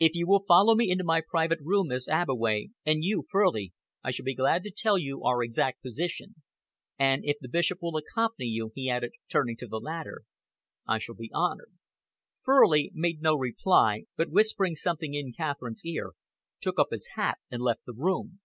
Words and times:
If 0.00 0.16
you 0.16 0.26
will 0.26 0.42
follow 0.48 0.74
me 0.74 0.90
into 0.90 1.04
my 1.04 1.20
private 1.20 1.60
room, 1.62 1.86
Miss 1.86 2.08
Abbeway, 2.08 2.70
and 2.84 3.04
you, 3.04 3.26
Furley, 3.30 3.72
I 4.02 4.10
shall 4.10 4.24
be 4.24 4.34
glad 4.34 4.64
to 4.64 4.72
tell 4.76 4.98
you 4.98 5.22
our 5.22 5.44
exact 5.44 5.80
position. 5.80 6.42
And 6.98 7.24
if 7.24 7.36
the 7.40 7.46
Bishop 7.48 7.78
will 7.80 7.96
accompany 7.96 8.46
you," 8.48 8.72
he 8.74 8.90
added, 8.90 9.12
turning 9.30 9.56
to 9.58 9.68
the 9.68 9.78
latter, 9.78 10.22
"I 10.88 10.98
shall 10.98 11.14
be 11.14 11.30
honoured." 11.32 11.70
Furley 12.42 12.90
made 12.94 13.22
no 13.22 13.36
reply, 13.36 14.06
but, 14.16 14.30
whispering 14.32 14.74
something 14.74 15.14
in 15.14 15.32
Catherine's 15.36 15.84
ear, 15.86 16.14
took 16.60 16.80
up 16.80 16.88
his 16.90 17.06
hat 17.14 17.38
and 17.48 17.62
left 17.62 17.84
the 17.86 17.94
room. 17.94 18.40